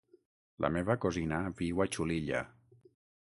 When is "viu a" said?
1.61-1.89